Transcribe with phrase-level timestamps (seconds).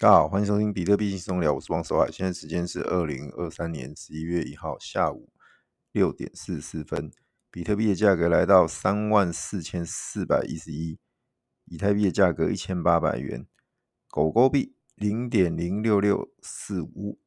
[0.00, 2.10] 大家好，欢迎收听比特币轻松聊，我是王守海。
[2.10, 5.28] 现在时间是二零二三年十一月一号下午
[5.92, 7.10] 六点四十四分，
[7.50, 10.98] 比特币的价格来到三万四千四百一十一，
[11.66, 13.46] 以太币的价格一千八百元，
[14.08, 17.18] 狗狗币零点零六六四五。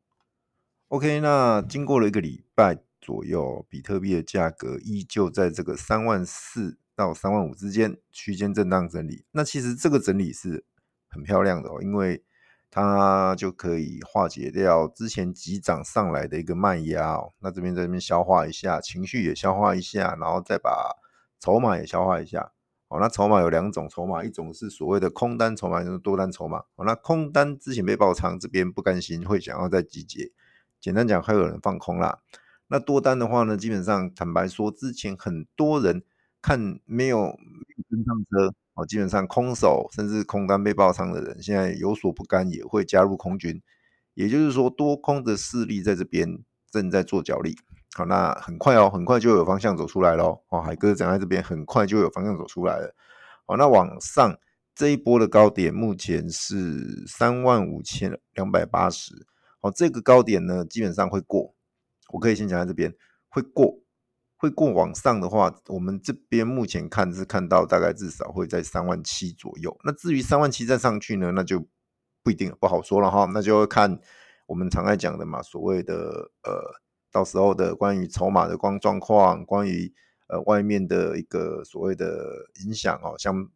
[0.87, 9.25] OK，那经过了一个礼拜左右，比特币的价格依旧在这个三万四到三万五之间区间震荡整理。
[9.29, 10.65] 那其实这个整理是
[11.07, 12.23] 很漂亮的哦，因为
[12.75, 17.31] 它就可以化解掉之前急涨上来的一个卖压哦。
[17.37, 20.95] 那这边在这边消化一下，情绪也消化一下，然后再把
[21.39, 22.51] 筹码也消化一下。
[22.87, 26.64] 哦，那筹码有两种筹码，一种是所谓的空单筹码，就是多单筹码。
[26.75, 30.31] 哦，那空单之前被爆仓，这边不甘心，会想要再集结。
[30.81, 32.22] 简单讲，还有人放空啦。
[32.69, 36.02] 那多单的话呢，基本上坦白说，之前很多人
[36.42, 37.38] 看没有
[37.88, 38.55] 跟上车。
[38.75, 43.61] 哦，基本上空手甚至空单被爆仓的人，现在有所不甘，也会加入空军。
[44.16, 46.39] 也就是说，多空的势力在这边
[46.72, 47.56] 正在做角力。
[47.95, 50.42] 好，那很快哦，很快就有方向走出来喽。
[50.50, 52.95] 哦，海哥讲在这边，很快就有方向走出来了。
[53.45, 54.39] 好，那往上
[54.73, 59.28] 这一波的高点目前是三万五千两百八十。
[59.61, 61.53] 好，这个高点呢，基本上会过。
[62.09, 62.92] 我可以先讲在这边
[63.30, 63.83] 会过。
[64.44, 69.73] 会过往上的话，我们这边目前看是看到大概至少会在三万七左右。
[69.86, 71.66] 那至于三万七再上去呢，那就
[72.22, 73.23] 不一定不好说了哈。
[73.33, 73.97] 那就看
[74.45, 76.61] 我们常爱讲的嘛，所谓的呃，
[77.09, 79.89] 到时候的关于筹码的光状况，关于
[80.27, 83.49] 呃外面的一个所谓的影响哦，像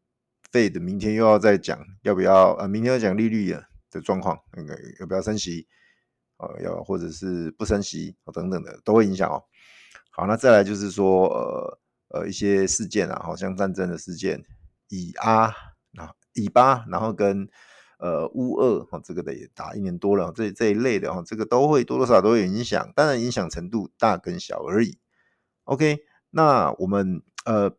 [0.54, 3.54] Fed 明天又要再讲要不要呃，明天要讲利率
[3.92, 5.68] 的状况，那个要不要升息
[6.38, 9.44] 呃，要或者是不升息等等的都会影响哦。
[10.20, 11.80] 好，那再来就是说，呃
[12.10, 14.44] 呃，一些事件啊，好像战争的事件，
[14.88, 15.44] 以阿，
[15.96, 17.48] 啊以巴，然后跟
[18.00, 24.98] 呃乌俄，哈，这个的也打一年多了，这这一类的哈，这个都会多多少少都有影响，当然影响程度大跟小而已。
[25.66, 26.00] OK，
[26.32, 27.72] 那我们呃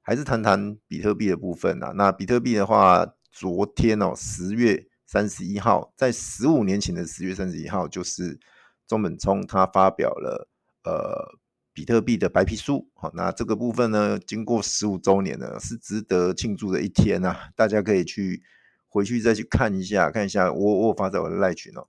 [0.00, 1.90] 还是谈谈比特币的部分啊。
[1.96, 8.38] 那比特币的话，昨天哦，十月三十一号，在十五年前的十月三十一号，就是
[8.86, 10.48] 中本聪他发表了
[10.84, 11.36] 呃。
[11.78, 17.50] 比特币的白皮书，好，那这个部分呢，经过十五周年呢，是值得庆祝的一天啊！
[17.54, 18.42] 大家可以去
[18.88, 21.86] 回去再去看一下，看一下我我发在我的赖群哦，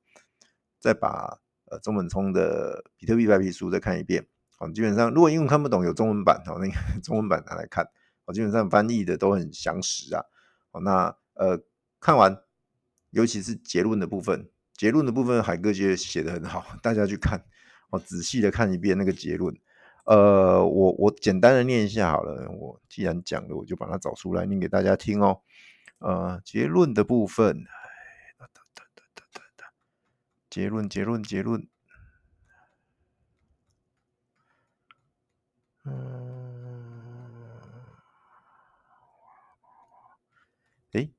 [0.80, 1.40] 再把
[1.72, 4.28] 呃中本聪的比特币白皮书再看一遍，
[4.60, 7.84] 好，基本上如果英文看不懂，有中文版哦，那个中文版拿来看，
[8.26, 10.22] 好，基本上翻译的都很详实啊，
[10.70, 11.60] 好，那呃
[12.00, 12.40] 看完，
[13.10, 17.44] 尤其是结论的部分，结论的部分海哥觉得写得很好，大家去看，
[17.90, 19.52] 哦，仔细的看一遍那个结论。
[20.10, 22.50] 呃，我我简单的念一下好了。
[22.50, 25.40] 我既然讲了，我就把它找出来念给大家听哦。
[26.00, 27.64] 呃，结论的部分，
[30.50, 31.68] 结论结论结论。
[35.86, 35.94] 嗯，
[40.94, 41.12] 诶，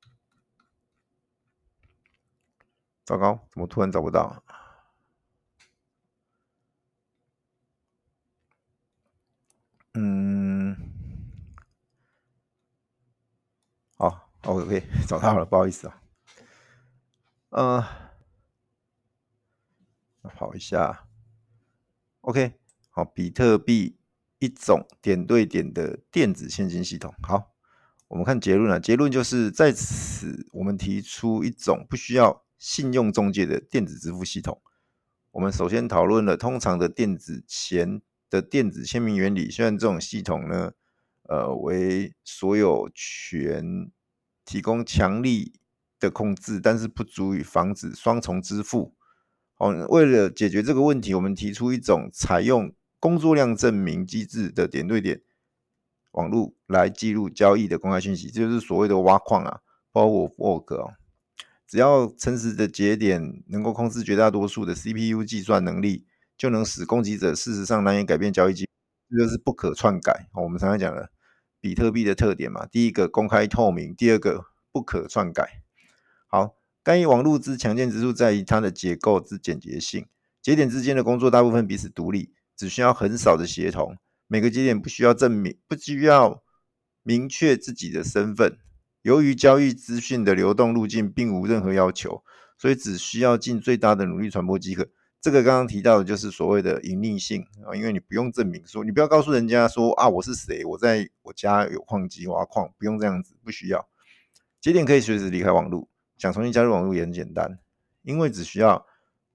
[3.05, 4.43] 糟糕，怎么突然找不到？
[9.93, 10.75] 嗯，
[13.97, 16.01] 好，OK， 找到了，不好意思啊，
[20.21, 21.07] 呃，跑一下
[22.21, 22.53] ，OK，
[22.89, 23.97] 好，比特币
[24.39, 27.13] 一种点对点的电子现金系统。
[27.21, 27.53] 好，
[28.07, 34.61] 我们看结论啊，结论就是在此，我们提出一种不需要信用中介的电子支付系统。
[35.31, 38.01] 我们首先讨论了通常的电子钱。
[38.31, 40.71] 的电子签名原理，虽然这种系统呢，
[41.23, 43.91] 呃，为所有权
[44.51, 45.53] 提供强力
[45.97, 48.93] 的控制，但是不足以防止双重支付。
[49.55, 55.21] 哦，为了解决这个问题，我们提出一种采用工作量证明机制的点对点
[56.11, 59.61] 网络来记录交易的公开信息，就是所谓的挖矿啊
[59.93, 60.91] ，Proof of Work 哦。
[61.65, 66.05] 只要诚实的节点能够控制绝大多数的 CPU 计算能力。
[66.37, 68.67] 就能使攻击者事实上难以改变交易机，
[69.07, 70.27] 这就是不可篡改。
[70.33, 71.11] 我们常常讲的
[71.59, 75.61] 比特币的特点嘛，第一个公开透明，第二个不可篡改。
[76.27, 80.05] 好，干预网络之强健之处在于它的结构之简洁性，
[80.41, 83.97] 节点之间的工作大部分彼此独立，只需要很少的协同，
[84.27, 86.41] 每个节点不需要证明，不需要
[87.03, 88.57] 明确自己的身份。
[89.01, 92.23] 由于交易资讯的流动路径并无任何要求，
[92.57, 94.87] 所以只需要尽最大的努力传播即可。
[95.19, 103.87] 这个刚刚提到的就是所谓的隐匿性啊，因为你不用证明说，你不要告诉人家说啊，我是谁，我在我家有矿机挖矿，不用这样子，不需要。
[104.61, 107.57] 节点可以随时离开网络，想重新加入网络也很简单，
[108.03, 108.85] 因为只需要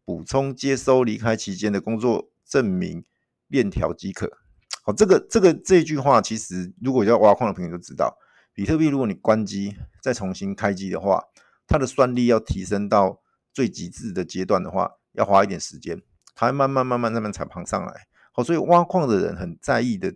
[0.04, 3.04] 补充接收离开期间的工作证明
[3.48, 4.38] 链条即可。
[4.84, 8.16] 好，这个这个这句话其实如果要挖矿的朋友就知道，
[8.54, 11.24] 比特币如果你关机再重新开机的话，
[11.66, 13.20] 它的算力要提升到
[13.52, 16.00] 最极致的阶段的话，要花一点时间，
[16.36, 18.06] 它会慢慢慢慢慢慢才爬上来。
[18.30, 20.14] 好，所以挖矿的人很在意的，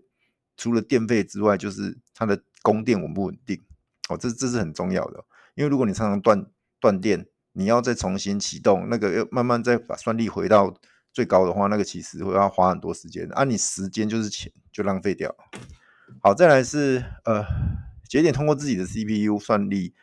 [0.56, 3.60] 除了电费之外，就是它的供电稳不稳定。
[4.10, 5.24] 哦，这这是很重要的，
[5.54, 6.46] 因为如果你常常断
[6.80, 10.74] 断电，你要再重新启动那个，要慢慢再把算力回到
[11.12, 13.28] 最高的话，那个其实会要花很多时间。
[13.32, 15.34] 啊，你时间就是钱，就浪费掉。
[16.20, 17.44] 好，再来是呃，
[18.08, 19.94] 节点通过自己的 CPU 算力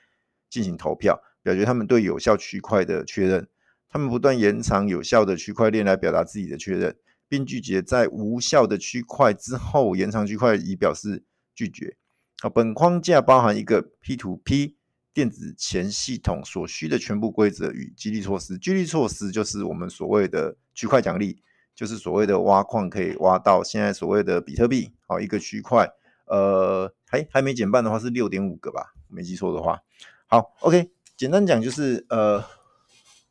[0.50, 3.48] 进行投票，表决他们对有效区块的确认。
[3.90, 6.96] 他们不断延长有效的区块链来表达自己的确认，
[7.28, 11.24] 并拒绝在无效的区块之后延长区块以表示
[11.56, 11.98] 拒绝。
[12.40, 14.76] 好，本框架包含一个 P2P
[15.12, 18.60] 电子钱系统所需的全部规则与激励措施。
[18.60, 21.42] 激励措施就是我们所谓的区块奖励，
[21.74, 24.94] 就是所谓的挖矿可以挖到现在所谓的比特币。
[25.08, 25.90] 好，一个区块，
[26.26, 29.80] 呃，还还没减半的话是六点五个吧，没记错的话。
[30.28, 32.44] 好，OK，简单讲就是呃，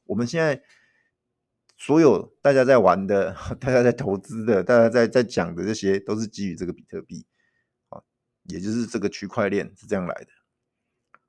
[0.06, 0.60] 我们现在
[1.76, 7.24] 所有大家在玩的、 大家在投资的、大家在在讲的这些，都是基于这个比特币。
[8.48, 10.28] 也就是这个区块链是这样来的，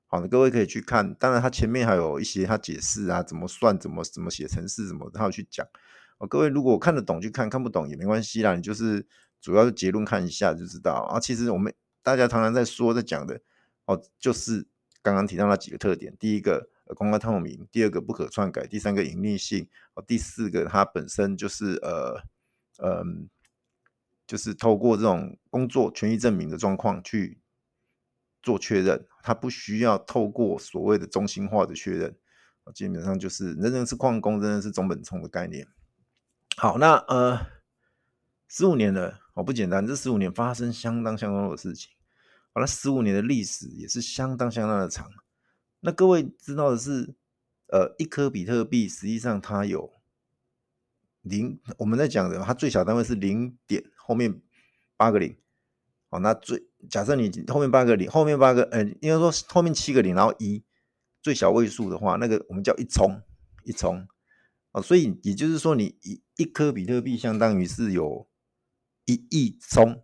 [0.06, 1.14] 好的，各位可以去看。
[1.14, 5.66] 当然，它前面还有一些它解释啊，怎么算，怎么怎么写程式，什么，它有去讲。
[6.18, 8.54] 哦，各位如果看得懂去看，看不懂也没关系啦。
[8.54, 9.06] 你就是
[9.40, 11.20] 主要的结论看一下就知道啊。
[11.20, 11.72] 其实我们
[12.02, 13.40] 大家常常在说在讲的
[13.84, 14.66] 哦，就是
[15.02, 22.22] 刚刚提到那几个特点：第一个公开透明，第二个不可篡改，第三个隐匿性，哦，第四个它本身就是呃
[22.78, 23.28] 嗯。
[24.28, 27.40] 就是透过这种工作权益证明的状况去
[28.42, 32.14] 做确认，它不需要透过所谓的中心化的确认，
[32.74, 35.66] 基本上就是人人是矿工，人人是中本聪的概念。
[36.58, 37.40] 好，那呃，
[38.48, 41.90] 十五年了，哦不简单，这十五年发生相当相当多的事情，
[42.52, 45.10] 好了，十五年的历史也是相当相当的长。
[45.80, 47.14] 那各位知道的是，
[47.68, 49.97] 呃，一颗比特币实际上它有。
[51.28, 54.40] 零，我们在讲的，它最小单位是零点后面
[54.96, 55.36] 八个零，
[56.10, 60.64] 哦，那最假设你后面八个零，后面八个，呃，应该说后面七个零，然后一
[61.22, 63.20] 最小位数的话，那个我们叫一冲
[63.64, 64.08] 一冲，
[64.72, 68.28] 哦，所以也就是说，你一一颗比特币相当于是有
[69.04, 70.02] 一亿冲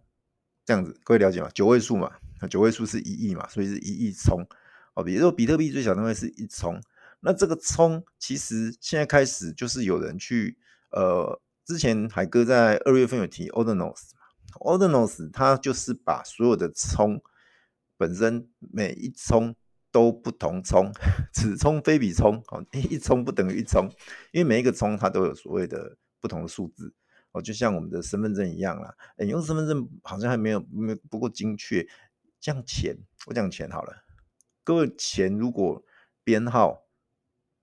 [0.65, 1.49] 这样子，各位了解吗？
[1.55, 2.13] 九位数嘛，
[2.49, 4.47] 九位数是一亿嘛，所以是一亿冲，
[4.95, 6.81] 哦，比如说比特币最小单位是一冲，
[7.21, 10.59] 那这个冲其实现在开始就是有人去。
[10.95, 17.21] 呃，之前海哥在二月份有提 Ordinals，Ordinals 它就是把所有的聪
[17.97, 19.57] 本身每一冲
[19.91, 20.93] 都不同聪，
[21.33, 23.89] 此聪非彼聪，哦，一聪不等于一聪，
[24.31, 26.95] 因为每一个聪它都有所谓的不同的数字，
[27.33, 31.85] 哦，就像我们的身份证一样啦，哎，用身份证好像还没有没不够精确，
[32.39, 32.97] 像钱，
[33.27, 34.05] 我讲钱好了，
[34.63, 35.85] 各位钱如果
[36.23, 36.85] 编号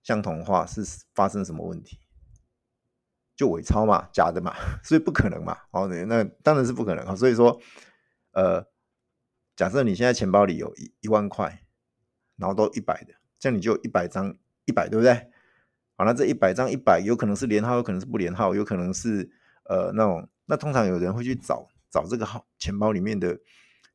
[0.04, 0.84] 相同的话，是
[1.14, 1.98] 发生什么问题？
[3.42, 4.54] 就伪钞嘛，假的嘛，
[4.84, 5.58] 所以不可能嘛。
[5.72, 7.16] 哦，那当然是不可能啊。
[7.16, 7.60] 所以说，
[8.34, 8.64] 呃，
[9.56, 11.64] 假设你现在钱包里有一一万块，
[12.36, 15.32] 然后都一百的，这样你就一百张一百，对不对？
[15.96, 19.28] 好，那这一百张一百，有可能是连号，有可能是不连号，有可能是
[19.64, 20.30] 呃那种。
[20.46, 23.40] 那通常有人会去找找这个号钱包里面的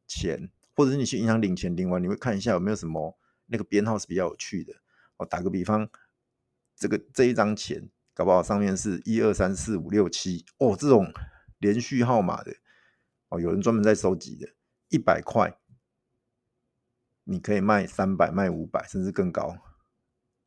[0.08, 4.74] 钱，或者是你去银行领钱，领完你会看一下有没有什么那个编号是比较有趣的。
[5.18, 5.88] 我打个比方，
[6.74, 7.88] 这个这一张钱。
[8.16, 11.12] 搞不好上面是一二三四五六七哦，这种
[11.58, 12.50] 连续号码的
[13.28, 14.48] 哦，有人专门在收集的，
[14.88, 15.58] 一百块
[17.24, 19.58] 你可以卖三百，卖五百，甚至更高。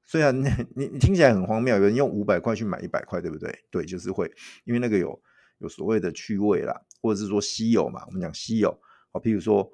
[0.01, 0.35] 虽然
[0.75, 3.65] 你你听起来很荒谬，有人用五百块去买一百块，对不对？
[3.69, 4.33] 对，就是会，
[4.63, 5.21] 因为那个有
[5.59, 8.03] 有所谓的趣味啦，或者是说稀有嘛。
[8.07, 8.71] 我们讲稀有，
[9.11, 9.71] 好，譬如说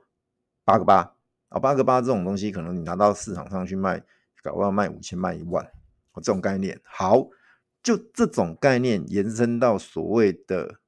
[0.66, 1.16] 八个八
[1.48, 4.04] 啊，八个八这种东西，可能你拿到市场上去卖，
[4.44, 5.64] 搞不好卖五千，卖一万，
[6.12, 7.30] 哦，这种概念好。
[7.86, 10.80] 就这种概念延伸到所谓的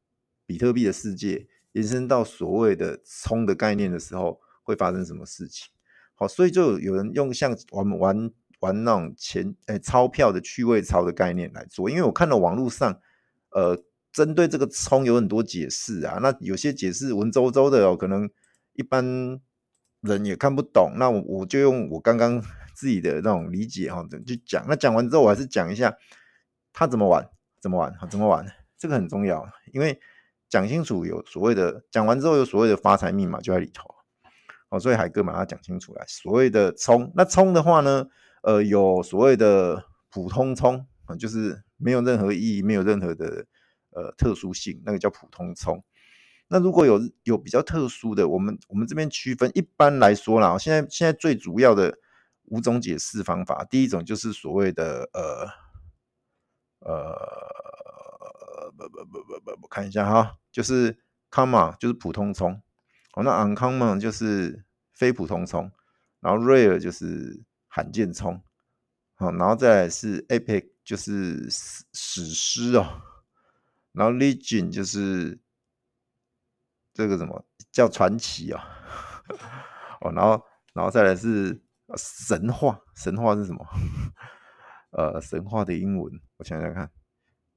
[0.48, 5.68] 比特币的世界，延伸到所谓的聪的概念的时候，会发生什么事情？
[6.16, 13.00] 好，所以就有人用像我们玩玩那种钱诶钞票的趣味钞的概念来做，因为我看到网络上，
[13.52, 13.80] 呃，
[14.12, 18.28] 针对这个聪有很多解释啊，那有些解释文绉绉的哦，可能
[18.74, 19.40] 一般
[20.02, 22.42] 人也看不懂，那我我就用我刚刚
[22.74, 24.66] 自己的那种理解哈，就讲。
[24.68, 25.96] 那讲完之后，我还是讲一下。
[26.78, 27.28] 他怎么玩？
[27.60, 27.92] 怎么玩？
[28.08, 28.46] 怎么玩？
[28.78, 29.44] 这个很重要，
[29.74, 30.00] 因为
[30.48, 33.96] 讲清楚有所谓的，讲完之后有所谓的发财密码就在里头。
[34.70, 36.06] 哦，所以海哥把它讲清楚来。
[36.08, 38.06] 所谓的冲，那冲的话呢，
[38.44, 43.48] 呃，有所谓的普通冲啊，就是没有任何意义，没有任何的
[43.90, 45.84] 呃特殊性，那个叫普通冲。
[46.48, 51.98] 那如果有有比较特殊的，我们我们这边区分，一般来说啦，现在现在最主要的
[52.50, 55.48] 五种解释方法，第一种就是所谓的呃
[56.88, 60.98] 呃不不不不不，我看一下哈，就是
[61.30, 62.62] common 就是普通冲，
[63.14, 65.72] 哦，那 uncommon 就是非普通冲，
[66.22, 68.42] 然后 rare 就是罕见冲，
[69.16, 73.02] 好，然后再来是 epic 就是史史诗哦，
[73.92, 75.40] 然后 legend 就是。
[76.94, 78.64] 这个什么叫传奇啊？
[80.02, 81.62] 哦，然后，然后再来是
[81.96, 83.64] 神话，神话是什么？
[84.90, 86.92] 呃，神话的英文，我想想看，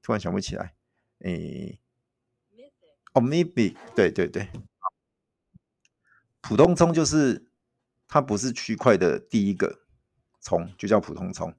[0.01, 0.75] 突然想不起来。
[1.19, 1.79] 诶，
[3.13, 4.49] 哦，maybe，对对对，
[6.41, 7.47] 普通冲就是
[8.07, 9.81] 它不是区块的第一个
[10.39, 11.53] 冲，就叫普通冲。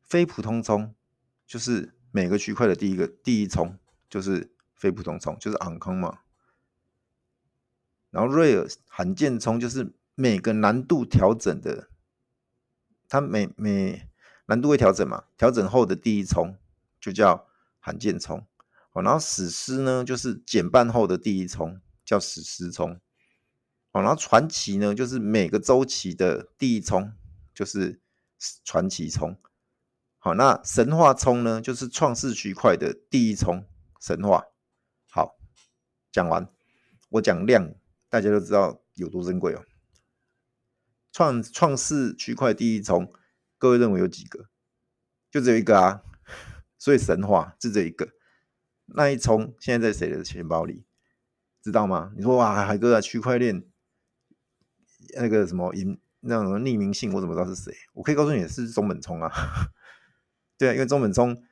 [0.00, 0.94] 非普通冲
[1.46, 3.76] 就是每个区块的第一个第一冲，
[4.08, 6.20] 就是非普通冲，就是 uncommon 嘛。
[8.10, 11.88] 然后 rare 罕见冲就是每个难度调整的，
[13.08, 14.08] 它每每
[14.46, 16.56] 难度会调整嘛，调整后的第一冲
[17.00, 17.46] 就叫
[17.80, 18.46] 罕见冲。
[18.92, 23.00] 哦，然后史诗呢就是减半后的第一冲叫史诗冲。
[23.92, 27.12] 哦，然后传奇呢就是每个周期的第一冲
[27.54, 28.00] 就是
[28.64, 29.36] 传奇冲。
[30.18, 33.66] 好，那神话冲呢就是创世区块的第一冲
[34.00, 34.44] 神话。
[35.10, 35.36] 好，
[36.10, 36.48] 讲完，
[37.10, 37.74] 我讲量。
[38.10, 39.64] 大家都知道有多珍贵哦。
[41.10, 43.12] 创创世区块第一冲，
[43.64, 44.50] 各位认为有几个？
[45.30, 46.02] 就只有一个啊。
[46.76, 48.10] 所以神话就这一个。
[48.84, 50.84] 那一冲现在在谁的钱包里？
[51.62, 52.12] 知道吗？
[52.14, 53.64] 你说哇，海哥啊，区块链
[55.16, 57.74] 那个什么隐那种匿名信，我怎么知道是谁？
[57.94, 59.32] 我可以告诉你是中本聪啊。
[60.58, 61.42] 对啊，因为中本聪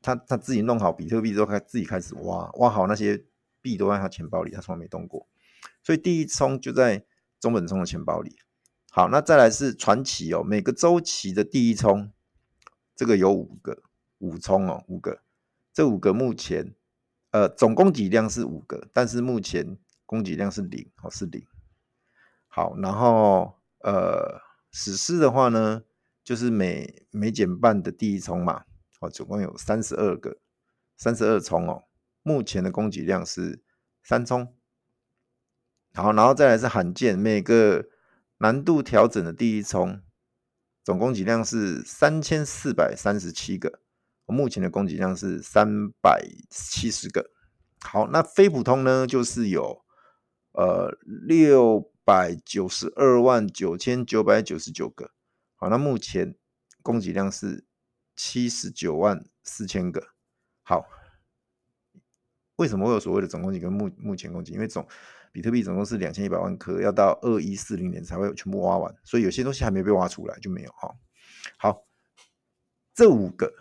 [0.00, 3.26] 他他自己弄好比特币之后，他自己开始挖挖好那些
[3.60, 5.28] 币都在他钱包里，他从来没动过。
[5.82, 7.04] 所以第一冲就在
[7.38, 8.38] 中本聪的钱包里。
[8.94, 12.12] 好，那再来是传奇哦，每个周期的第一冲，
[12.94, 13.82] 这个有五个
[14.18, 15.22] 五冲哦，五个。
[15.72, 16.74] 这五个目前
[17.30, 21.42] 呃总供给量是五个，但是目前供给量是零哦，是零。
[22.48, 25.84] 好，然后呃史诗的话呢，
[26.22, 28.64] 就是每每减半的第一冲嘛，
[29.00, 30.36] 哦，总共有三十二个，
[30.98, 31.84] 三十二冲哦，
[32.22, 33.62] 目前的供给量是
[34.02, 34.54] 三冲。
[35.94, 37.86] 好，然后再来是罕见，每个
[38.42, 40.02] 难度调整的第一冲，
[40.82, 43.78] 总供给量是三千四百三十七个，
[44.26, 47.30] 目前的供给量是三百七十个。
[47.78, 49.84] 好，那非普通呢，就是有
[50.54, 55.12] 呃六百九十二万九千九百九十九个。
[55.54, 56.34] 好，那目前
[56.82, 57.64] 供给量是
[58.16, 60.08] 七十九万四千个。
[60.64, 60.86] 好，
[62.62, 64.52] 为什么会有所谓的总供给跟目目前供给？
[64.52, 64.86] 因为总
[65.32, 70.94] 比特币总共是两千一百万颗，要到二一四零年才会全部挖完，所以有些东西还没被挖出来就没有哈。
[71.58, 71.84] 好，
[72.94, 73.52] 这五个，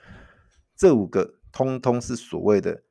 [0.75, 2.83] 这五个通通是所谓的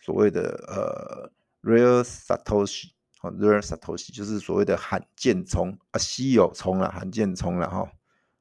[0.00, 1.30] 所谓的呃
[1.62, 7.92] rare satoshi 好 rare satoshi 就是所谓的罕见冲啊，稀有冲了，罕见冲了哈，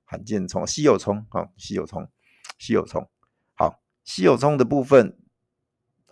[0.06, 2.10] 罕见冲，稀有冲啊，稀有冲，
[2.58, 3.10] 稀有冲。
[3.56, 5.18] 好，稀有冲的部分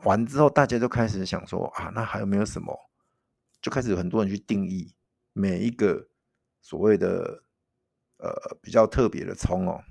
[0.06, 2.90] 完之后，大家就开始想说啊，那还有没有什么？
[3.62, 4.96] 就开始有很多人去定义
[5.34, 6.08] 每一个
[6.62, 7.44] 所谓的
[8.18, 9.84] 呃比较特别的冲哦。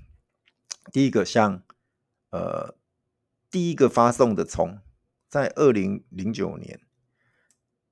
[0.91, 1.61] 第一个像
[2.29, 2.75] 呃
[3.51, 4.79] 第一个发送的冲，
[5.27, 6.79] 在二零零九年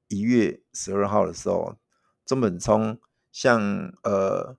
[0.07, 1.77] 一月十二号的时候，
[2.25, 2.99] 中本聪
[3.31, 3.59] 向
[4.03, 4.57] 呃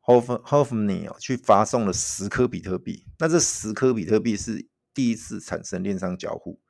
[0.00, 3.06] Hofni 去发送了十颗比特币。
[3.18, 6.60] 那这十颗比特币是第一次产生链上交互，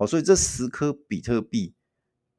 [0.00, 1.74] 好，所以这十颗比特币。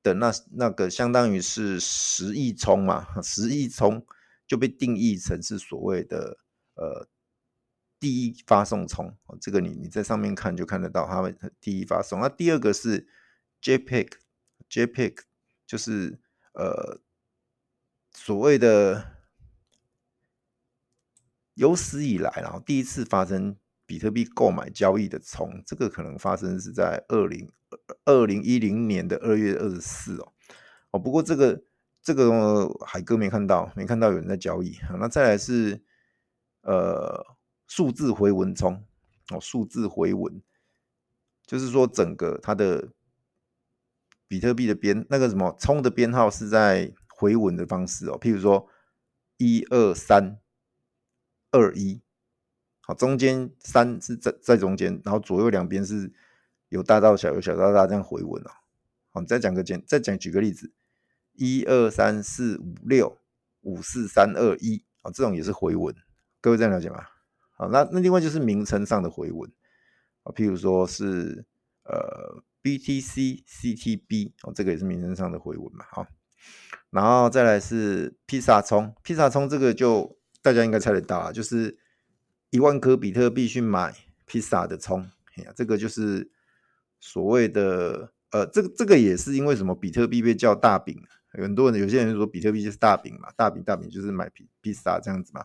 [0.04, 4.04] 的那那个相当于是十亿冲嘛，十亿冲
[4.48, 6.40] 就被定义成是所谓的
[6.74, 7.08] 呃
[8.00, 12.20] 第一发送冲，这个你你在上面看就看得到，他们第一发送。
[12.20, 13.08] 那第二个是
[13.62, 15.20] JPEG，JPEG
[15.68, 16.20] 就是
[16.54, 17.00] 呃
[18.12, 19.18] 所谓的
[21.54, 23.56] 有史以来，然后第一次发生
[23.92, 27.52] 比特币购买交易的冲，这个可能发生是在二零。
[28.06, 30.34] 二零一零年的二月二十四哦，
[30.92, 31.62] 哦，不过这个
[32.02, 34.78] 这个海哥没看到，没看到有人在交易。
[35.00, 35.82] 那再来是
[36.64, 38.84] 呃数字回文冲
[39.30, 40.42] 哦，数字回文
[41.46, 42.90] 就是说整个它的
[44.28, 48.68] 比特币的编那个什么冲的编号是在回文的方式哦，譬如说
[49.38, 50.40] 一二三
[51.52, 52.02] 二一，
[52.82, 56.12] 好，中间三是在在中间，然后左右两边是
[56.70, 58.52] 由大到小，由小到大这样回文哦。
[59.12, 60.74] 好，再讲个简，再讲举个例子，
[61.34, 63.18] 一二三四五六
[63.62, 65.96] 五四三二一，啊，这种也是回文，
[66.40, 67.06] 各位这样了解吗？
[67.58, 69.52] 好，那那另外就是名称上的回文，
[70.24, 71.46] 啊，譬如说是
[71.84, 76.08] 呃 BTC CTB，哦，这个也是名称上的回文嘛，好。
[76.90, 81.78] 然后再来是披萨葱，披萨葱这个就大家应该猜得到啊，就是
[82.52, 83.96] 一万颗比特币去买
[84.28, 86.30] 披萨的葱，哎呀，这个就是
[87.00, 89.74] 所谓的呃，这个这个也是因为什么？
[89.74, 95.44] 比特币被叫大饼，很多人有些人说比特币就是大饼嘛，大饼大饼就是买披披萨这样子嘛。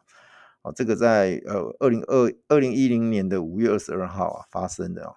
[0.60, 5.16] 好，这个在呃二零二二零一零年的五月二十二号啊发生的哦。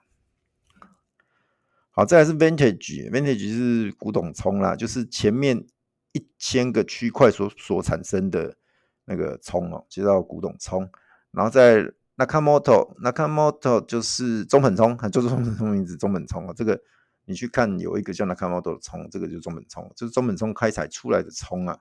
[1.91, 5.67] 好，再来是 Vintage，Vintage 是古董葱啦，就是前面。
[6.12, 8.58] 一千个区块所所产生的
[9.05, 10.89] 那个葱哦，就叫古董葱。
[11.32, 11.84] 然后在
[12.18, 16.54] Nakamoto，Nakamoto 就是中本聪， 就是中本葱名字中本聪啊。
[16.56, 16.82] 这个
[17.26, 21.80] 你去看有一个叫 Nakamoto 的聪，这个就是中本聪，就是中本聪开采出来的聪啊。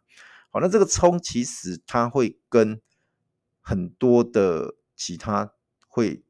[0.51, 2.81] 好，那这个聪其实它会跟
[3.61, 5.53] 很多的其他
[5.87, 6.23] 会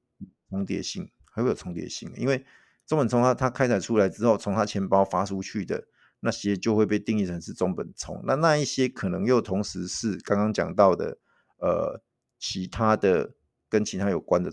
[0.49, 2.45] 重叠性，还会有重叠性，因为
[2.87, 5.87] 中本聪它它开采出来之后，从它钱包发出去的。
[6.21, 11.17] 那些就会被定义成是中本聪，那那一些可能又同时是刚刚讲到的，
[11.59, 12.03] 呃，
[12.39, 13.35] 其他的
[13.69, 14.51] 跟其他有关的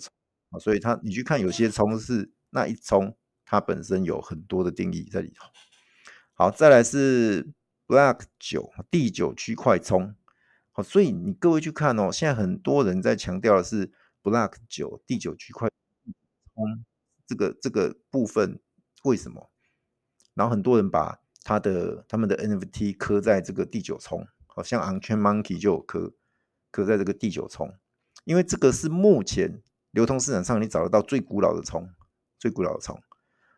[0.50, 3.15] 啊，所以它你去看有些葱是那一冲，
[3.46, 5.46] 它本身有很多的定义在里头。
[6.34, 7.54] 好，再来是
[7.88, 10.15] Block 九第九区块冲，
[10.72, 15.70] 好，所以你各位去看哦，现在很多人在强调的是 Block 九第九区块
[16.54, 16.86] 冲
[17.25, 18.60] 这个这个部分
[19.04, 19.50] 为什么？
[20.34, 26.13] 然后很多人把他的他们的 NFT 刻在这个第九冲，好像 Unchained Monkey 就有刻
[26.75, 27.74] 刻在这个第九葱，
[28.25, 31.89] 因为这个是目前流通市场上你找得到最古老的葱，
[32.38, 33.01] 最古老的葱，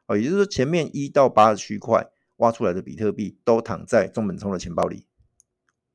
[0.06, 5.08] 哦，也就是说前面一到八的区块挖出来的比特币都躺在中本聪的钱包里。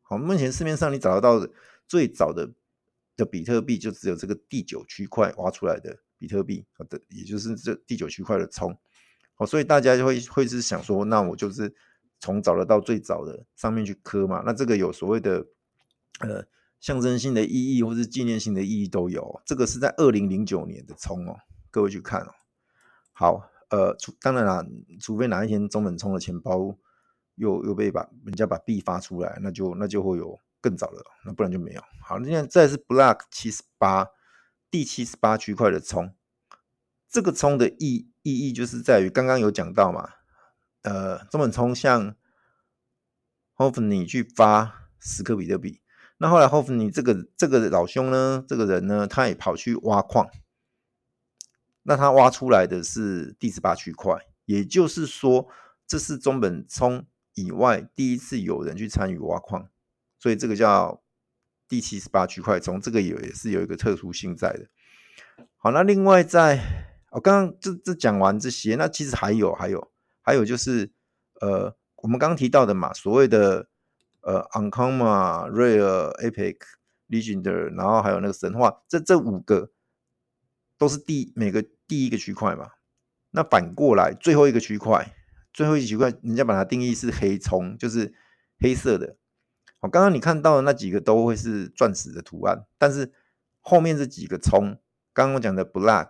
[0.03, 1.49] 好，目前市面上你找得到的
[1.87, 2.51] 最早的
[3.17, 8.77] 的比特币就只有这个第九区块挖出来的比特币，好的，也就是这第九区块的葱。
[9.47, 11.75] 所以大家就会会是想说，那我就是
[12.21, 15.45] 从找得到最早的上面去刻嘛，那这个有所谓的
[16.21, 16.45] 呃
[16.83, 19.41] 象征性的意义或是纪念性的意义都有。
[19.47, 21.39] 这个是在二零零九年的冲哦，
[21.71, 22.35] 各位去看哦。
[23.13, 24.67] 好，呃，除当然啦，
[25.01, 26.77] 除非哪一天中本聪的钱包
[27.37, 31.81] 又又被把人家把币发出来，那就那就会有更早的，那不然就没有。
[32.03, 34.09] 好，那现在再是 Block 七十八
[34.71, 36.13] 第七十八区块的冲，
[37.09, 38.11] 这个冲的意。
[38.25, 40.09] 意义就是在于刚刚有讲到嘛，
[40.83, 42.15] 呃，中本聪向
[43.57, 45.82] Houdini 去发十颗比特币，
[46.23, 50.31] 那后来后你这个这个老兄呢，这个人呢，他也跑去挖矿，
[51.83, 55.49] 那他挖出来的是第十八区块，也就是说，
[55.85, 57.05] 这是中本聪
[57.35, 59.69] 以外第一次有人去参与挖矿，
[60.17, 61.03] 所以这个叫
[61.67, 64.69] 第七十八区块，从这个也也是有一个特殊性在的。
[65.57, 70.93] 好，那另外在我刚刚这这讲完这些，那其实还有还有还有就是，
[71.41, 73.67] 呃，我们刚刚提到的嘛，所谓的
[74.23, 76.57] 呃，Uncommon、Rare、Epic、
[77.09, 79.71] Legendary，然后还有那个神话，这这五个
[80.79, 82.71] 都是第每个第一个区块嘛。
[83.31, 85.15] 那反过来最后一个区块，
[85.53, 88.13] 最后一个区块，人家把它定义是黑葱，就是
[88.59, 89.17] 黑色的。
[89.81, 93.13] 我刚刚你看到的那几个都会是钻石的图案，但是
[93.61, 94.81] 后面这几个葱，
[95.13, 96.09] 刚刚我讲的 Black。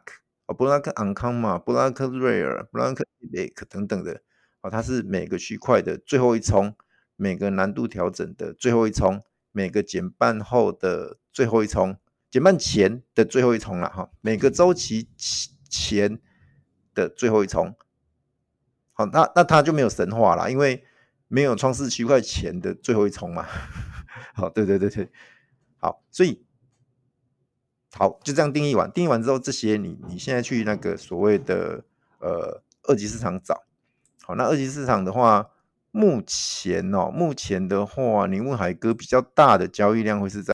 [0.59, 4.20] 布拉克 uncommon 嘛，布拉克 rare，布拉克 epic 等等的，
[4.61, 6.77] 啊，它是每个区块的最后一葱，
[7.23, 11.97] 每个难度调整的最后一冲，每个减半后的最后一冲，
[12.29, 15.09] 减半前的最后一冲了哈，每个周期
[15.69, 16.19] 前
[16.93, 17.77] 的最后一冲，
[18.93, 20.85] 好，那那它就没有神话了，因为
[21.29, 23.47] 没有创世区块前的最后一冲嘛，
[24.35, 25.09] 好，对对对对，
[25.79, 26.45] 好，所以。
[27.95, 28.91] 好，就这样定义完。
[28.91, 31.85] 定义完之后，这些你你现在去那个所谓的
[32.21, 33.65] 呃二级市场找。
[34.23, 35.51] 好，那二级市场的话，
[35.92, 40.52] 目前哦，目前的话，你问海哥比较大的交易量会是在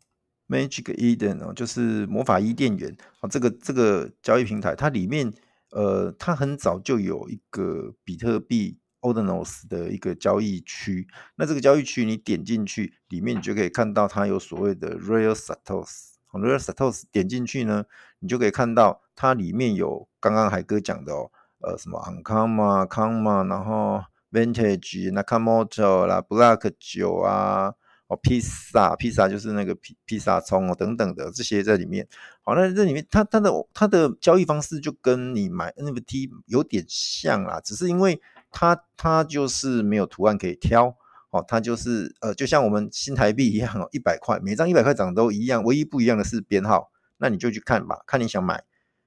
[0.48, 5.32] Magic Eden 哦，就是魔法伊甸园啊，这个这个交易平台，它里面
[5.70, 11.06] 呃，它很早就有一个比特币 Ordinals 的一个交易区。
[11.36, 16.14] 那这个交易区你点进去，里面你就可以看到它有所谓的 Rare Satoshi。
[16.32, 17.84] Rare Satoshi 点进去呢，
[18.18, 27.72] 你就可以看到它里面有刚刚海哥讲的哦，呃，什么 Uncommon、Common，然后 Vintage、Nakamoto 啦、Block 九啊，
[28.08, 32.06] 哦，披萨，披萨就是那个披披萨葱哦，等等的这些在里面。
[32.42, 40.96] 好，那这里面它它的它的交易方式就跟你买 NFT 有点像啦，只是因为它它就是没有图案可以挑，
[41.30, 46.90] 哦，它就是呃，就像我们新台币一样哦，一百块，每张一百块涨都一样，唯一不一样的是编号。
[47.18, 48.62] 那你就去看吧，看你想买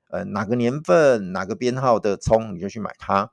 [0.10, 3.32] 呃哪个年份哪个编号的葱，你就去买它。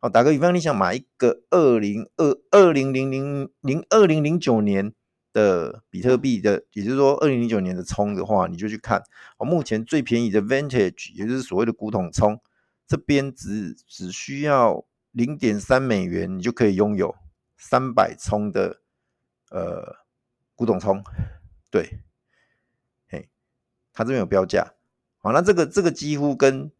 [0.00, 4.94] 哦，打个比方，你想买一个二零二二零零零零二零零九年
[5.32, 9.02] 的比特币的，也就是说二零零九年的冲的话，你就去看
[9.36, 9.44] 哦。
[9.44, 12.40] 目前最便宜的 Vantage，也就是所谓的古董冲，
[12.86, 17.14] 这边只只需要零点三美元，你就可以拥有
[17.58, 18.80] 三百冲的
[19.50, 19.96] 呃
[20.54, 21.04] 古董冲。
[21.70, 22.00] 对，
[23.06, 23.28] 嘿，
[23.92, 24.72] 它这边有标价。
[25.18, 26.72] 好，那这个这个几乎跟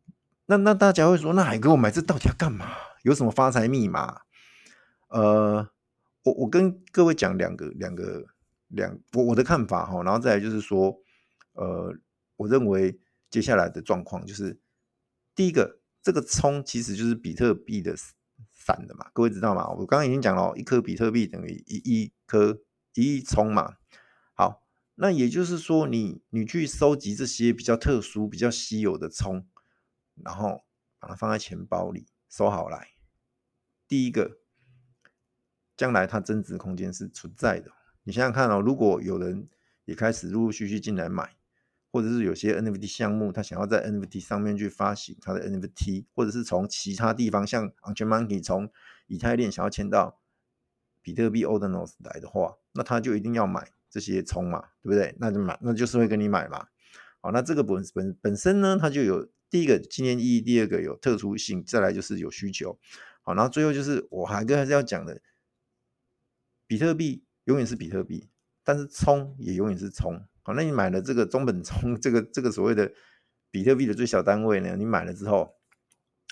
[0.47, 2.67] 那那大家会说，那海哥我买这到底要干嘛？
[3.03, 4.23] 有什么发财密码？
[5.09, 5.69] 呃，
[6.23, 8.27] 我我跟各位讲两个两个
[8.69, 11.01] 两我我的看法哈，然后再来就是说，
[11.55, 11.95] 呃，
[12.37, 14.61] 我认为接下来的状况就是，
[15.35, 17.97] 第一个，这个葱其实就是比特币的
[18.53, 19.69] 散的嘛，各位知道吗？
[19.71, 22.61] 我刚刚已经讲了，一颗比特币等于一一颗
[22.95, 23.77] 一亿葱嘛。
[24.35, 24.63] 好，
[24.95, 29.47] 那也就是说你，你你去收集这些比较特殊、比较稀有的葱，
[30.15, 30.63] 然后
[30.99, 32.07] 把它放在钱包里。
[32.31, 32.91] 收好来，
[33.89, 34.39] 第一个，
[35.77, 37.73] 将来它增值空间是存在的。
[38.05, 39.49] 你想想看哦，如果有人
[39.85, 41.35] 也开始陆陆续续进来买，
[41.91, 48.71] 或者是有些 NFT 项目，他想要在 NFT 上面去发行他的 NFT，或者是从其他地方像 OnChainMonkey 从
[49.09, 50.21] 以太链想要迁到
[51.03, 55.17] 比特币 Ordinals 来的话，那他就一定要买这些葱嘛，对不对？
[55.19, 56.69] 那就买，那就是会跟你买嘛。
[57.21, 59.29] 好，那这个本本本身呢，它就有。
[59.51, 62.79] 第一个纪念意义，第二个有特殊性，再来就是有需求。
[63.23, 65.21] 好，然后最后就是我还跟还是要讲的，
[66.67, 68.29] 比特币永远是比特币，
[68.63, 70.25] 但是葱也永远是葱。
[70.43, 72.93] 好，那你买了这个中本葱， 这个这个所谓的
[73.51, 75.57] 比特币的最小单位呢，你买了之后，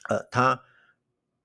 [0.09, 0.63] 呃，它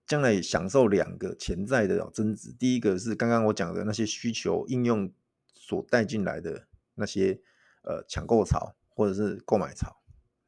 [0.05, 2.53] 将来享受两个潜在的增值。
[2.53, 5.11] 第一个是刚刚我讲的那些需求应用
[5.53, 7.41] 所带进来的那些
[7.81, 10.02] 呃抢购潮或者是购买潮。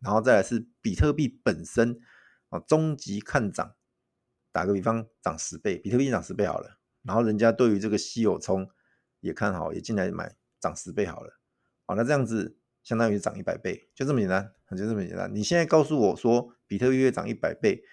[0.05, 1.99] 然后再来是比特币本身
[2.49, 3.73] 啊，终极看涨，
[4.51, 6.77] 打个比方涨十倍，比特币涨十倍好了。
[7.01, 8.69] 然后人家对于这个稀有葱
[9.19, 11.39] 也看好，也进来买涨十倍好了。
[11.87, 15.33] 好，那这样子相当于涨一百倍，就这么简单，就这么简单。
[15.33, 17.83] 你现在告诉我说比特币会涨一百倍，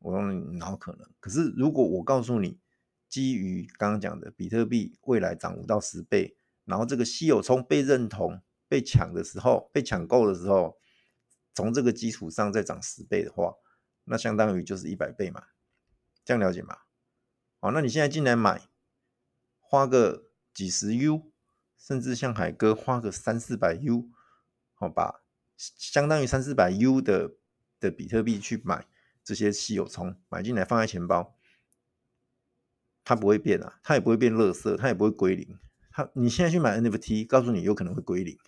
[0.00, 1.08] 我说哪有可能？
[1.20, 2.58] 可是如果我告诉你，
[3.08, 10.79] 基于刚刚讲的比特币未来涨五到十倍，然后这个稀有葱被认同、被抢的时候、被抢购的时候。
[11.54, 13.54] 从这个基础上再涨十倍的话，
[14.04, 15.44] 那相当于就是一百倍嘛，
[16.24, 16.78] 这样了解吗？
[17.58, 18.68] 好，那你现在进来买，
[19.58, 21.30] 花个几十 U，
[21.76, 24.08] 甚至像海哥花个三四百 U，
[24.74, 25.22] 好吧，
[25.56, 27.32] 相当于三四百 U 的
[27.78, 28.86] 的比特币去买
[29.22, 31.36] 这些稀有葱，买进来放在钱包，
[33.04, 35.58] 它不会变啊，它也不会变垃圾，它也不会归零。
[35.90, 38.38] 它你现在去买 NFT，告诉你有可能会归零，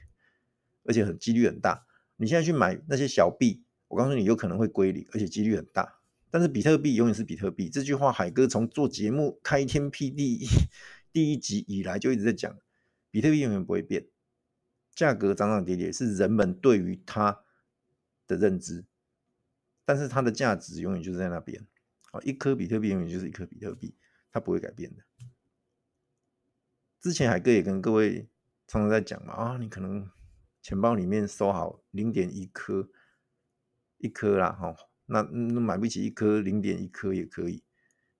[0.85, 1.87] 而且很几率很大。
[2.16, 5.98] 你现在去买那些小币，我告诉你有可能会归零，而且几率很大。
[6.31, 10.46] 但是比特币永远是比特币，这句话海哥从做节目开天辟地
[11.12, 12.57] 第一集以来就一直在讲，
[13.11, 14.07] 比特币永远不会变，
[14.94, 17.44] 价格涨涨跌跌是人们对于它
[18.27, 18.87] 的认知，
[19.85, 21.66] 但是它的价值永远就是在那边。
[22.11, 23.94] 好，一颗比特币永远就是一颗比特币，
[24.31, 25.03] 它不会改变的。
[26.98, 28.31] 之前海哥也跟各位
[28.66, 30.09] 常常在讲嘛，啊，你可能。
[30.62, 32.88] 钱包里面收好零点一颗，
[33.98, 37.64] 一颗啦，哈，那那买不起一颗零点一颗也可以。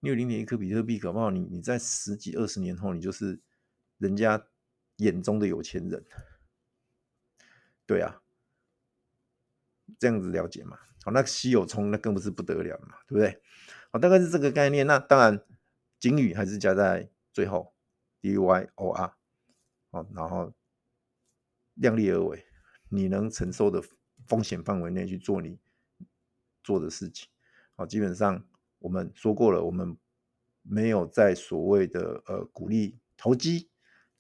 [0.01, 3.41] 你有零点一颗比特币，搞不好你你在十几二十年后，你就是
[3.99, 4.45] 人家
[4.97, 6.05] 眼中的有钱人。
[7.87, 8.21] 对啊，
[10.01, 10.81] 这样子了解嘛？
[11.05, 13.41] 好，那稀有充那更不是不得了嘛，对不对？
[13.93, 14.85] 好，大概是这个概念。
[14.85, 15.45] 那当然，
[16.01, 17.73] 警语还是加在最后
[18.21, 19.15] ，D Y O R，
[19.93, 20.53] 好，然后。
[21.75, 22.45] 量力而为，
[22.89, 23.83] 你能承受的
[24.27, 25.59] 风险范围内去做你
[26.63, 27.29] 做的事情。
[27.75, 28.45] 好，基本上
[28.79, 29.97] 我们说过了，我们
[30.63, 33.71] 没有在所谓的呃鼓励投机，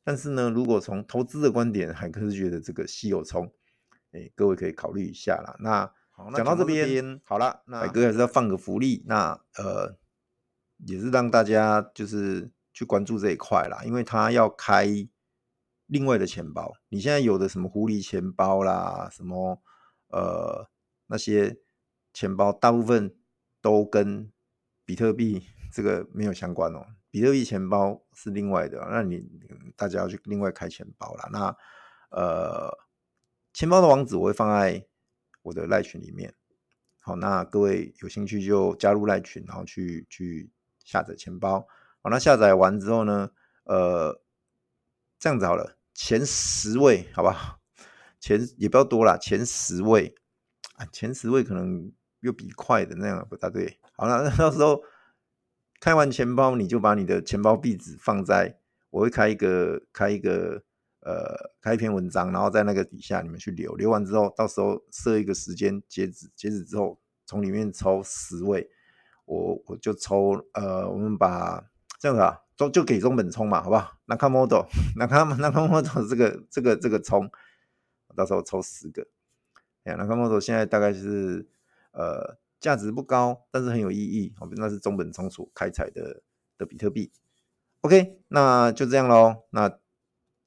[0.03, 3.53] 但是呢，如果从投资的观点，海哥是觉得这个稀有葱，
[4.12, 5.57] 哎，各位可以考虑一下啦。
[5.61, 5.93] 那
[6.35, 9.99] 讲到这边好了，那海哥还是要放个福利，那呃
[10.87, 15.09] 也是让大家就是去关注这一块啦，因为他要开。
[15.92, 19.62] 另外的钱包，你现在有的什么狐狸钱包啦，什么
[20.09, 20.66] 呃
[21.07, 21.59] 那些
[22.14, 23.14] 钱包，大部分
[23.61, 24.33] 都跟
[24.87, 26.87] 比特币这个没有相关哦。
[27.11, 29.22] 比特币钱包是另外的，那你
[29.76, 31.28] 大家要去另外开钱包啦。
[31.31, 31.55] 那
[32.09, 32.74] 呃，
[33.52, 34.87] 钱包的网址我会放在
[35.42, 36.35] 我的赖群里面。
[37.00, 40.50] 好，那各位有兴趣就加入赖群，然后去去
[40.85, 41.61] 下载钱包。
[42.00, 43.31] 好，那下载完之后呢，
[43.64, 44.22] 呃，
[45.18, 47.61] 这样子好了，前十位好不好？
[48.20, 50.14] 前也不要多啦，前十位
[50.76, 53.78] 啊，前十位可能又比快的那样不大对。
[53.96, 54.83] 好了，那到时候。
[55.85, 58.57] 开完钱包，你就把你的钱包壁纸放在，
[58.90, 60.62] 我会开一个开一个
[61.00, 68.70] 呃开一篇文章，然后在那个底下你们去留，留完之后，到时候设一个时间截止，截止之后从里面抽十位，
[69.24, 71.64] 我我就抽呃我们把
[71.98, 74.64] 这样子啊，就就给中本聪嘛，好不好那看 model，
[74.96, 77.31] 那看那看 model 这个这个这个冲，
[78.14, 79.07] 到时候抽十个，
[79.85, 81.46] 哎，Nakamoto 现在大概是
[81.92, 82.38] 呃。
[82.62, 84.33] 价值不高，但是很有意义。
[84.38, 86.22] 哦，那是中本聪所开采的
[86.57, 87.11] 的比特币。
[87.81, 89.42] OK，那就这样喽。
[89.51, 89.81] 那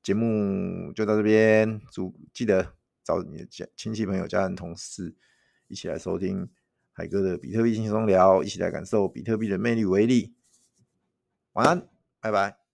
[0.01, 2.71] 节目就到这边，主记得
[3.04, 5.13] 找你的家亲戚朋友、家人、同事
[5.67, 6.49] 一起来收听
[6.93, 10.34] 海哥的比特币轻松聊，一起来感受比特币的魅力为例。
[11.51, 11.86] 晚安，
[12.25, 12.64] 拜拜。